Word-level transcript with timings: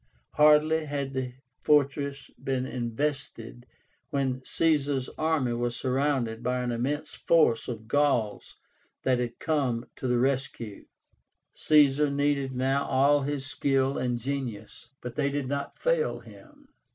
Hardly 0.31 0.85
had 0.85 1.13
the 1.13 1.33
fortress 1.61 2.31
been 2.43 2.65
invested 2.65 3.67
when 4.09 4.41
Caesar's 4.43 5.09
army 5.15 5.53
was 5.53 5.75
surrounded 5.75 6.41
by 6.41 6.61
an 6.63 6.71
immense 6.71 7.11
force 7.13 7.67
of 7.67 7.87
Gauls 7.87 8.55
that 9.03 9.19
had 9.19 9.37
come 9.37 9.85
to 9.97 10.07
the 10.07 10.17
rescue. 10.17 10.87
Caesar 11.53 12.09
needed 12.09 12.51
now 12.51 12.83
all 12.87 13.21
his 13.21 13.45
skill 13.45 13.99
and 13.99 14.17
genius. 14.17 14.89
But 15.01 15.13
they 15.13 15.29
did 15.29 15.47
not 15.47 15.77
fail 15.77 16.21
him. 16.21 16.69